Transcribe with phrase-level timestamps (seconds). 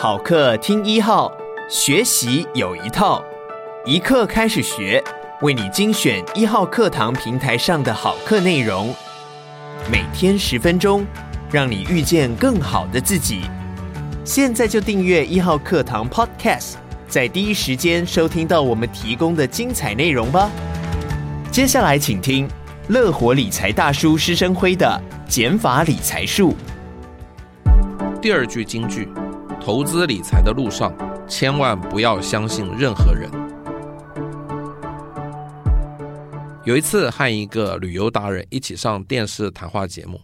[0.00, 1.28] 好课听一号，
[1.68, 3.20] 学习有一套，
[3.84, 5.02] 一课开始学，
[5.40, 8.94] 为你精选一号课堂平台上的好课内容，
[9.90, 11.04] 每天十分钟，
[11.50, 13.40] 让你遇见更好的自己。
[14.24, 16.74] 现在就订阅一号课堂 Podcast，
[17.08, 20.48] 在第一时间收听到我们提供的精彩内容吧。
[21.50, 22.48] 接下来请听
[22.86, 26.54] 乐活理财大叔施生辉的减法理财术。
[28.22, 29.08] 第二句金句：
[29.68, 30.96] 投资理财的路上，
[31.28, 33.30] 千万不要相信任何人。
[36.64, 40.22] 有一次和一个旅游达人一起上电视谈话节目，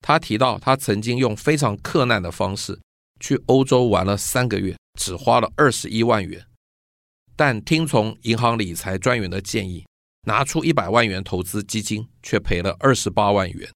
[0.00, 2.80] 他提到他曾经用非常克难的方式
[3.20, 6.42] 去欧洲玩了三个月，只花了二十一万元，
[7.36, 9.84] 但听从银行理财专员的建议，
[10.22, 13.68] 拿出一百万元投资基金，却赔了二十八万元。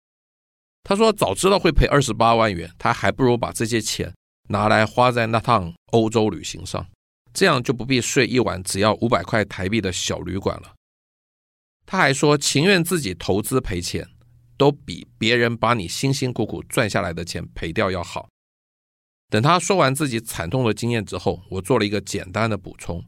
[0.82, 4.10] 他说：“早知道会赔二十八万元，他还不如把这些钱
[4.50, 6.86] 拿来花在那趟欧洲旅行上，
[7.32, 10.74] 这样就不必睡一晚只要五百块台币的小旅馆了。”
[11.86, 14.06] 他还说：“情愿自己投资赔钱，
[14.56, 18.28] 都比别人把你辛辛苦苦赚下来的钱赔掉要好。”
[19.30, 23.04] 等他说完自己惨痛的经验之后，我做了一个简单的补充：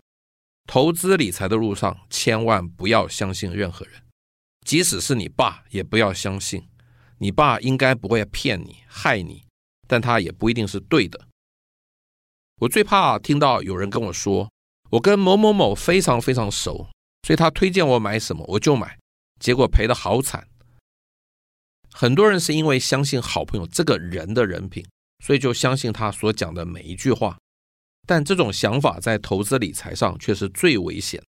[0.68, 4.02] 投资理财的路上，千万不要相信任何人，
[4.64, 6.68] 即使是你爸，也不要相信。
[7.18, 9.44] 你爸应该不会骗你、害你，
[9.88, 11.28] 但他也不一定是对的。
[12.62, 14.48] 我最怕听到有人跟我说，
[14.90, 16.88] 我跟某某某非常非常熟，
[17.26, 18.98] 所以他推荐我买什么我就买，
[19.40, 20.46] 结果赔的好惨。
[21.90, 24.86] 很多人是因为相信好朋友这个人的人品，
[25.24, 27.36] 所以就相信他所讲的每一句话，
[28.06, 31.20] 但这种想法在投资理财上却是最危险。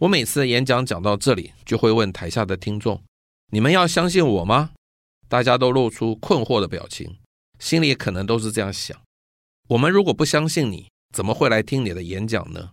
[0.00, 3.00] 我每次演讲讲到这里，就会问台下的听众：
[3.52, 4.72] 你们要相信我吗？
[5.28, 7.18] 大家都露出困惑的表情，
[7.60, 9.00] 心里可能都是这样想：
[9.72, 12.72] 我们如果不相信你，怎么会来听你的演讲呢？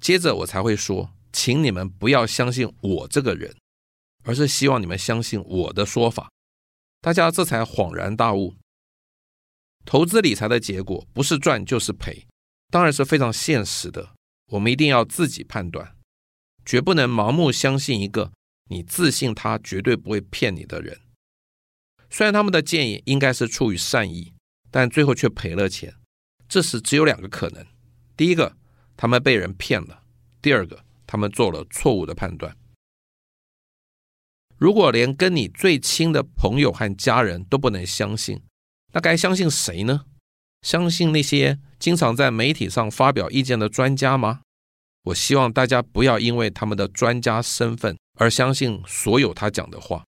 [0.00, 3.56] 接着我才会说，请你们不要相信我这个人，
[4.22, 6.30] 而是希望你们相信我的说法。
[7.00, 8.54] 大家这才恍然大悟：
[9.84, 12.28] 投资理财的结果不是赚就是赔，
[12.70, 14.14] 当然是非常现实的。
[14.52, 15.96] 我们一定要自己判断，
[16.64, 18.30] 绝不能盲目相信一个
[18.70, 21.00] 你自信他绝对不会骗你的人。
[22.08, 24.32] 虽然他们的建议应该是出于善意，
[24.70, 25.94] 但最后却赔了钱。
[26.48, 27.66] 这时只有两个可能：
[28.16, 28.56] 第一个，
[28.96, 30.02] 他们被人骗了；
[30.40, 32.56] 第二个，他们做了错误的判断。
[34.56, 38.42] 如果连跟你最亲的朋友和家人都不能相信，
[38.92, 40.06] 那该相信谁呢？
[40.62, 44.40] 相信那些经常在媒体上发表意见的专家吗？
[45.04, 50.04] 我希望大家不要因为他们的专家身份而相信所有他讲的话。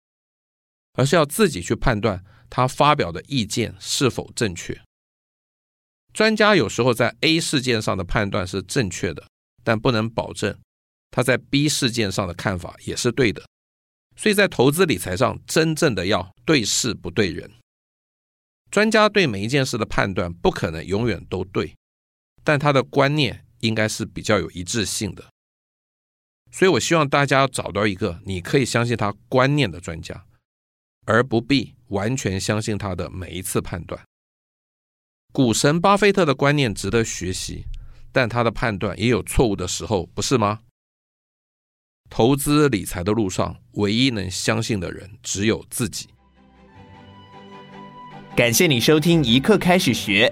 [0.95, 4.81] 而是要自己去判断他发表的意见是否正确。
[6.11, 9.27] 专家有时候在 A 事件上的判断是正确的，
[9.63, 10.57] 但不能保证
[11.11, 13.43] 他在 B 事件上的看法也是对的。
[14.15, 17.51] 所以在投资理财上，真正的要对事不对人。
[18.71, 21.75] 专家对每一件事的判断不可能永远都对，
[22.43, 25.25] 但他的观念应该是比较有一致性的。
[26.51, 30.25] 所以我希望大家找到一个你可以相信他观念的专家。
[31.05, 33.99] 而不必完全相信他的每一次判断。
[35.31, 37.65] 股神巴菲特的观念值得学习，
[38.11, 40.59] 但他的判断也有错误的时候，不是吗？
[42.09, 46.07] 投资理财的路上，唯一能相信的人只有自己。
[48.35, 50.31] 感谢你收听一课开始学，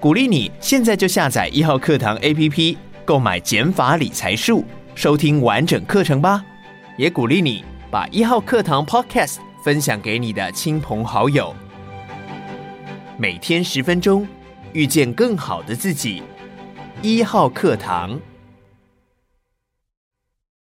[0.00, 6.44] 鼓励你现在就下载一号课堂 APP，购买减法理财术，收听完整课程吧。
[6.98, 9.51] 也鼓励你把一号课堂 Podcast。
[9.62, 11.54] 分享给你的亲朋好友，
[13.16, 14.26] 每天十分钟，
[14.72, 16.20] 遇见更好的自己。
[17.00, 18.18] 一号课堂。